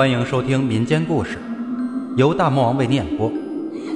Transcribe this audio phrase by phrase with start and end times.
[0.00, 1.38] 欢迎收听民间故事，
[2.16, 3.30] 由大魔王为您演播，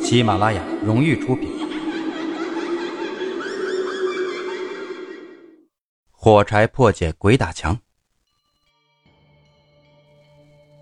[0.02, 1.48] 喜马拉雅荣誉出品。
[6.10, 7.74] 火柴破解鬼打墙，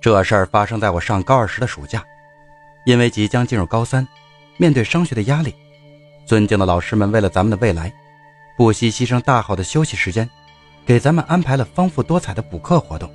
[0.01, 2.03] 这事儿发生在我上高二时的暑假，
[2.85, 4.05] 因为即将进入高三，
[4.57, 5.55] 面对升学的压力，
[6.27, 7.95] 尊敬的老师们为了咱们的未来，
[8.59, 10.29] 不惜牺牲大好的休息时间，
[10.85, 13.09] 给咱们安排了丰富多彩的补课活动。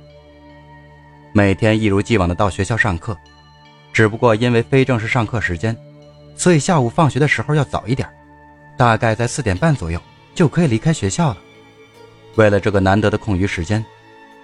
[1.38, 3.16] 每天一如既往的到学校上课，
[3.92, 5.76] 只不过因为非正式上课时间，
[6.34, 8.08] 所以下午放学的时候要早一点，
[8.76, 10.02] 大概在四点半左右
[10.34, 11.38] 就可以离开学校了。
[12.34, 13.84] 为了这个难得的空余时间，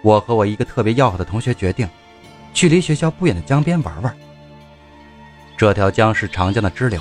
[0.02, 1.88] 我和我一个特别要好的同学决定，
[2.52, 4.16] 去离学校不远的江边玩玩。
[5.56, 7.00] 这条江是长江的支流，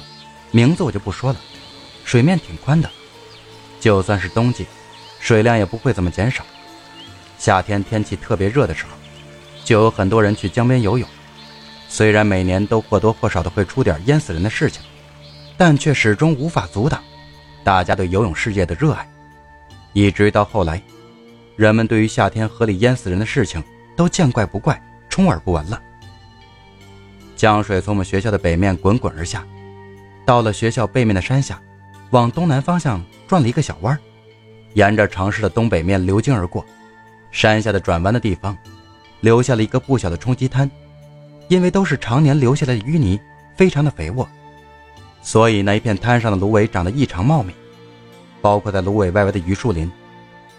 [0.49, 1.39] 名字我就不说了，
[2.03, 2.89] 水面挺宽的，
[3.79, 4.65] 就算是冬季，
[5.19, 6.43] 水量也不会怎么减少。
[7.37, 9.02] 夏天天气特别热的时候。
[9.63, 11.07] 就有很多人去江边游泳，
[11.87, 14.81] 虽然每年都或多或少的会出点淹死人的事情，
[15.57, 17.01] 但却始终无法阻挡
[17.63, 19.07] 大家对游泳事业的热爱。
[19.93, 20.81] 以至于到后来，
[21.55, 23.63] 人们对于夏天河里淹死人的事情
[23.95, 25.81] 都见怪不怪，充耳不闻了。
[27.35, 29.45] 江水从我们学校的北面滚滚而下，
[30.25, 31.61] 到了学校背面的山下，
[32.09, 33.97] 往东南方向转了一个小弯，
[34.73, 36.65] 沿着城市的东北面流经而过，
[37.31, 38.57] 山下的转弯的地方。
[39.23, 40.69] 留下了一个不小的冲积滩，
[41.47, 43.17] 因为都是常年留下来的淤泥，
[43.55, 44.27] 非常的肥沃，
[45.21, 47.53] 所以那一片滩上的芦苇长得异常茂密，
[48.41, 49.89] 包括在芦苇外围的榆树林，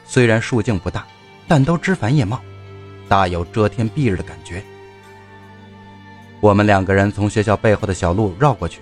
[0.06, 1.06] 虽然树径不大，
[1.46, 2.40] 但都枝繁叶茂，
[3.06, 4.64] 大有遮天蔽日的感觉。
[6.40, 8.80] 我们两个人从学校背后的小路绕过去，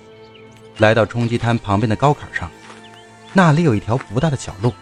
[0.79, 2.49] 来到冲积滩旁边的高坎上，
[3.33, 4.73] 那里有一条不大的小路，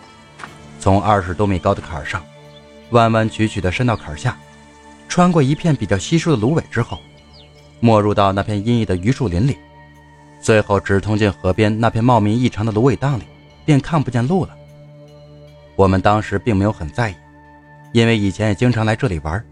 [0.79, 2.23] 从二十多米高的坎上，
[2.91, 4.37] 弯弯曲曲的伸到坎下。
[5.11, 7.01] 穿过一片比较稀疏的芦苇之后，
[7.81, 9.59] 没入到那片阴翳的榆树林里，
[10.41, 13.25] 最后直通进河边那片茂密异常的芦苇荡里，
[13.65, 14.57] 便看不见路了。
[15.75, 17.15] 我们当时并没有很在意，
[17.93, 19.45] 因为以前也经常来这里玩，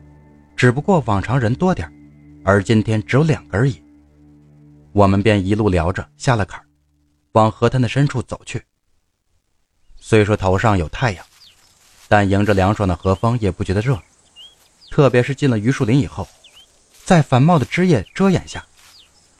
[0.55, 1.93] 只不过往常人多点
[2.45, 3.83] 而今天只有两个而已。
[4.93, 6.63] 我们便一路聊着下了坎，
[7.33, 8.63] 往河滩的深处走去。
[9.97, 11.27] 虽说头上有太阳，
[12.07, 14.01] 但迎着凉爽的河风也不觉得热。
[14.91, 16.27] 特别是进了榆树林以后，
[17.05, 18.65] 在繁茂的枝叶遮掩下，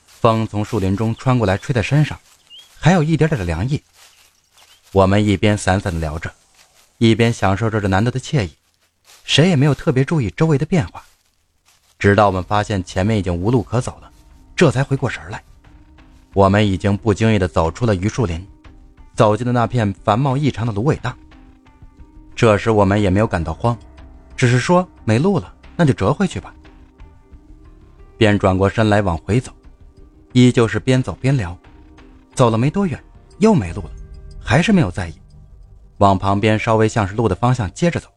[0.05, 2.19] 风从树林中穿过来，吹在身上，
[2.79, 3.81] 还有一点点的凉意。
[4.91, 6.31] 我们一边散散的聊着，
[6.97, 8.51] 一边享受着这难得的惬意，
[9.23, 11.03] 谁也没有特别注意周围的变化。
[11.97, 14.09] 直到我们发现前面已经无路可走了，
[14.55, 15.43] 这才回过神来。
[16.33, 18.47] 我们已经不经意的走出了榆树林，
[19.15, 21.17] 走进了那片繁茂异常的芦苇荡。
[22.35, 23.77] 这时我们也没有感到慌。
[24.39, 26.55] 只是说没路了，那就折回去吧。
[28.17, 29.51] 便转过身来往回走，
[30.31, 31.57] 依旧是边走边聊。
[32.33, 32.97] 走了没多远，
[33.39, 33.91] 又没路了，
[34.39, 35.13] 还是没有在意，
[35.97, 38.07] 往旁边稍微像是路的方向接着走。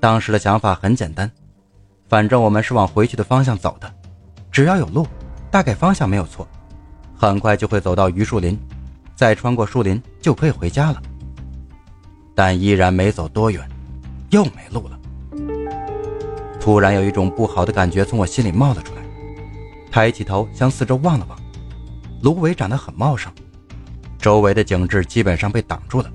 [0.00, 1.30] 当时的想法很简单，
[2.08, 3.94] 反正我们是往回去的方向走的，
[4.50, 5.06] 只要有路，
[5.50, 6.48] 大概方向没有错，
[7.14, 8.58] 很快就会走到榆树林，
[9.14, 11.02] 再穿过树林就可以回家了。
[12.34, 13.68] 但依然没走多远，
[14.30, 14.98] 又没路了。
[16.62, 19.02] 突然有一种不好的感觉从我心里冒了出来，
[19.90, 21.36] 抬起头向四周望了望，
[22.22, 23.32] 芦苇长得很茂盛，
[24.16, 26.08] 周围的景致基本上被挡住了，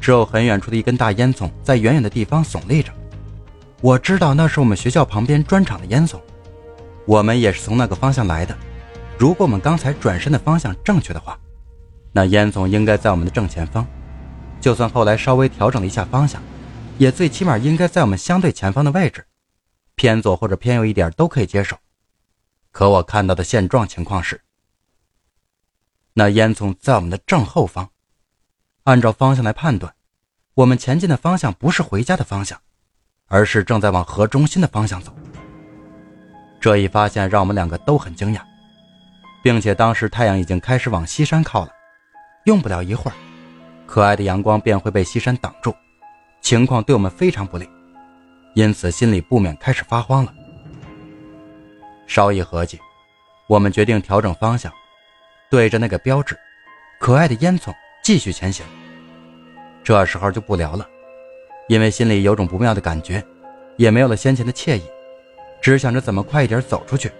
[0.00, 2.90] 只有很远处的一根大烟囱在远远的地方耸立着。
[3.80, 6.16] 我知道那是我们学校旁边砖厂的烟囱，
[7.06, 8.52] 我们也是从那个方向来的。
[9.16, 11.38] 如果我们刚才转身的方向正确的话，
[12.10, 13.86] 那烟囱应该在我们的正前方。
[14.60, 16.42] 就算后来稍微调整了一下方向，
[16.98, 19.24] 也最起码应该在我们相对前方的位置。
[20.00, 21.76] 偏左或者偏右一点都可以接受，
[22.70, 24.40] 可我看到的现状情况是，
[26.14, 27.90] 那烟囱在我们的正后方。
[28.84, 29.94] 按照方向来判断，
[30.54, 32.58] 我们前进的方向不是回家的方向，
[33.26, 35.14] 而是正在往河中心的方向走。
[36.58, 38.40] 这一发现让我们两个都很惊讶，
[39.42, 41.72] 并且当时太阳已经开始往西山靠了，
[42.46, 43.14] 用不了一会儿，
[43.86, 45.74] 可爱的阳光便会被西山挡住，
[46.40, 47.68] 情况对我们非常不利。
[48.60, 50.34] 因此，心里不免开始发慌了。
[52.06, 52.78] 稍一合计，
[53.48, 54.70] 我们决定调整方向，
[55.50, 56.38] 对着那个标志，
[56.98, 57.72] 可爱的烟囱
[58.04, 58.62] 继续前行。
[59.82, 60.86] 这时候就不聊了，
[61.70, 63.24] 因为心里有种不妙的感觉，
[63.78, 64.82] 也没有了先前的惬意，
[65.62, 67.10] 只想着怎么快一点走出去。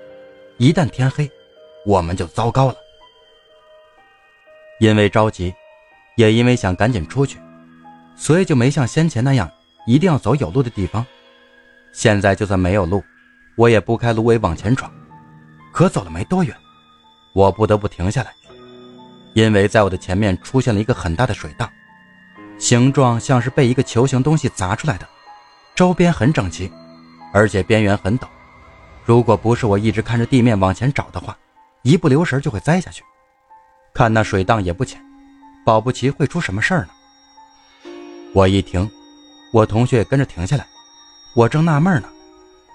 [0.58, 1.31] 一旦天黑，
[1.87, 2.75] 我们就糟糕了。
[4.78, 5.54] 因为着急，
[6.19, 7.38] 也因为想赶紧出去，
[8.14, 9.50] 所以就没像先前那样
[9.87, 11.06] 一定要走有路的地方。
[11.92, 13.02] 现在就算没有路，
[13.56, 14.90] 我也不开芦苇往前闯，
[15.72, 16.56] 可走了没多远，
[17.34, 18.32] 我不得不停下来，
[19.34, 21.70] 因为在我的前面出现了一个很大的水荡，
[22.58, 25.08] 形状像是被一个球形东西砸出来的，
[25.75, 26.70] 周边很整齐，
[27.32, 28.26] 而且边缘很陡。
[29.04, 31.37] 如果不是我一直看着地面往前找的话，
[31.82, 33.02] 一不留神就会栽下去。
[33.92, 35.02] 看那水荡也不浅，
[35.64, 36.88] 保不齐会出什么事儿呢。
[38.32, 38.88] 我一停，
[39.52, 40.64] 我同学也跟着停下来。
[41.32, 42.09] 我正纳闷呢，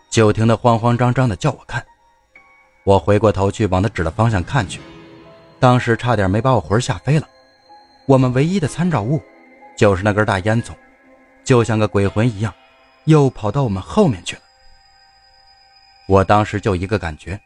[0.10, 1.86] 就听他慌慌张张的叫我看。
[2.86, 4.80] 我回过头去往他指的方向看去，
[5.60, 7.28] 当时差点没把我魂吓飞了。
[8.06, 9.22] 我们唯一的参照物，
[9.76, 10.72] 就是那根大烟囱，
[11.44, 12.54] 就像个鬼魂一样，
[13.04, 14.42] 又跑到我们后面去了。
[16.08, 17.38] 我当时就一个感觉，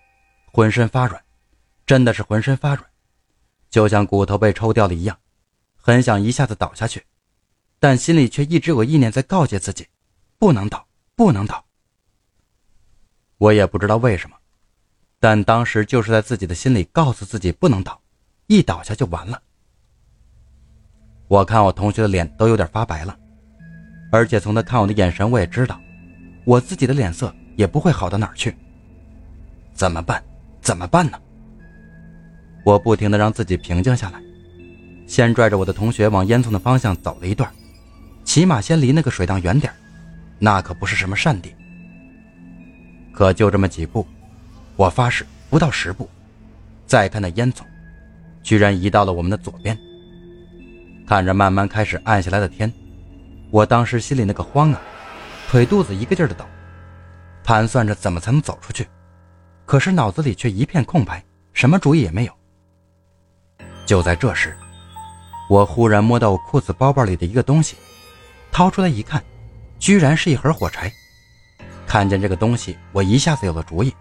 [0.51, 1.19] 浑身发软，
[1.87, 2.85] 真的是浑身发软，
[3.71, 5.17] 就像骨头被抽掉了一样，
[5.75, 7.03] 很想一下子倒下去，
[7.79, 9.87] 但心里却一直有意念在告诫自己，
[10.37, 10.85] 不能倒，
[11.19, 11.65] 不能倒。
[13.39, 14.37] 我也不知道为什么，
[15.19, 17.99] 但当时就是在自己的心里告诉自己不能倒，
[18.47, 19.41] 一倒下就完了。
[21.27, 23.19] 我看我同学的脸都有点发白了，
[24.13, 25.77] 而且从他看我的眼神，我也知道，
[26.45, 27.35] 我自己的脸色。
[27.57, 28.55] 也不会好到哪儿去。
[29.73, 30.23] 怎么办？
[30.61, 31.19] 怎么办呢？
[32.63, 34.23] 我不停的让自己平静下来，
[35.05, 37.53] 先拽着我的同学往烟囱的方向走了一段，
[38.23, 39.73] 起码先离那个水荡远点
[40.39, 41.53] 那可不是什么善地。
[43.11, 44.07] 可就这么几步，
[44.75, 46.09] 我发誓不到十步，
[46.87, 47.63] 再看那烟囱，
[48.41, 49.77] 居然移到了我们的左边。
[51.05, 52.71] 看着慢慢开始暗下来的天，
[53.51, 54.81] 我当时心里那个慌啊，
[55.49, 56.45] 腿肚子一个劲儿的抖。
[57.43, 58.87] 盘算着怎么才能走出去，
[59.65, 62.33] 可是脑子里却一片空白，什么主意也没有。
[63.87, 64.55] 就在这时，
[65.49, 67.75] 我忽然摸到我裤子包包里的一个东西，
[68.51, 69.23] 掏出来一看，
[69.79, 70.91] 居然是一盒火柴。
[71.87, 73.95] 看见这个东西，我一下子有了主意。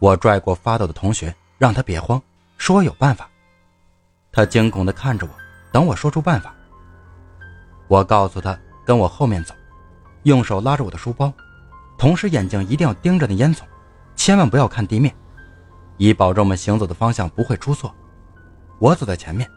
[0.00, 2.20] 我拽过发抖的同学，让他别慌，
[2.58, 3.28] 说有办法。
[4.30, 5.30] 他惊恐地看着我，
[5.72, 6.54] 等我说出办法。
[7.86, 9.54] 我告诉他跟我后面走，
[10.24, 11.32] 用手拉着我的书包。
[11.96, 13.62] 同时，眼睛一定要盯着那烟囱，
[14.14, 15.12] 千万不要看地面，
[15.96, 17.92] 以保证我们行走的方向不会出错。
[18.78, 19.50] 我走在前面，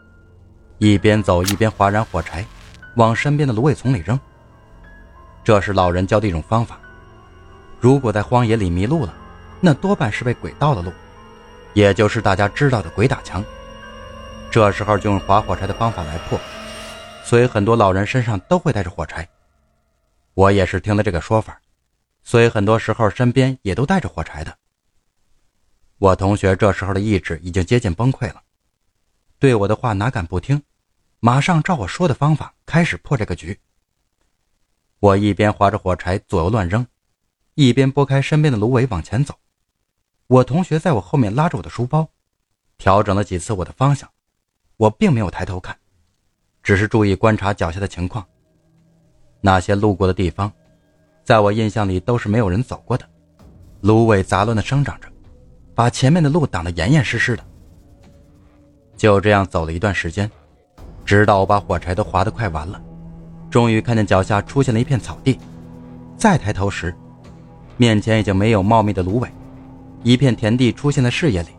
[0.78, 2.44] 一边走一边划燃火柴，
[2.96, 4.18] 往身边的芦苇丛里扔。
[5.44, 6.78] 这是老人教的一种方法。
[7.80, 9.14] 如果在荒野里迷路了，
[9.60, 10.92] 那多半是被鬼盗了路，
[11.74, 13.44] 也就是大家知道的鬼打墙。
[14.50, 16.38] 这时候就用划火柴的方法来破，
[17.24, 19.28] 所以很多老人身上都会带着火柴。
[20.34, 21.58] 我也是听了这个说法。
[22.24, 24.56] 所以很多时候身边也都带着火柴的。
[25.98, 28.40] 我同学这时候的意志已经接近崩溃了，
[29.40, 30.62] 对我的话哪敢不听，
[31.18, 33.58] 马上照我说的方法开始破这个局。
[35.02, 36.86] 我一边划着火柴左右乱扔，
[37.56, 39.34] 一边拨开身边的芦苇往前走。
[40.28, 42.08] 我同学在我后面拉着我的书包，
[42.78, 44.08] 调整了几次我的方向。
[44.76, 45.76] 我并没有抬头看，
[46.62, 48.24] 只是注意观察脚下的情况。
[49.40, 50.50] 那些路过的地方。
[51.24, 53.04] 在我印象里都是没有人走过的，
[53.80, 55.08] 芦苇杂乱的生长着，
[55.74, 57.44] 把前面的路挡得严严实实的。
[58.96, 60.30] 就这样走了一段时间，
[61.04, 62.80] 直到我把火柴都划得快完了，
[63.52, 65.38] 终于看见脚下出现了一片草地。
[66.16, 66.94] 再抬头时，
[67.76, 69.28] 面前已经没有茂密的芦苇，
[70.02, 71.50] 一片田地出现在视野里，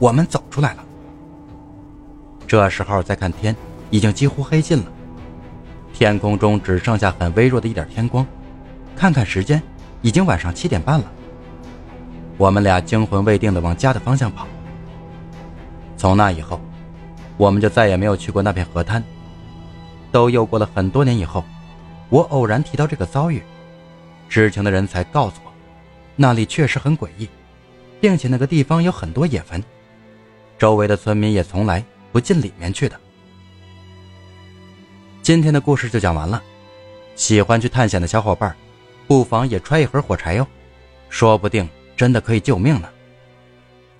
[0.00, 0.84] 我们走出来了。
[2.48, 3.54] 这时候再看天，
[3.90, 4.84] 已经几乎黑尽了，
[5.92, 8.26] 天空中只剩下很微弱的一点天光。
[8.96, 9.62] 看看时间，
[10.02, 11.04] 已经晚上七点半了。
[12.36, 14.48] 我们俩惊魂未定的往家的方向跑。
[15.96, 16.60] 从那以后，
[17.36, 19.00] 我们就再也没有去过那片河滩。
[20.12, 21.44] 都又过了很多年以后，
[22.08, 23.42] 我偶然提到这个遭遇，
[24.28, 25.52] 知情的人才告诉我，
[26.16, 27.28] 那里确实很诡异，
[28.00, 29.62] 并且那个地方有很多野坟，
[30.58, 32.98] 周围的村民也从来不进里面去的。
[35.22, 36.42] 今天的故事就讲完了，
[37.14, 38.54] 喜欢去探险的小伙伴。
[39.06, 40.46] 不妨也揣一盒火柴哟，
[41.08, 42.88] 说不定真的可以救命呢。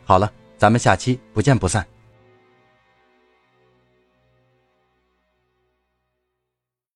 [0.05, 1.85] 好了，咱们下期不见不散。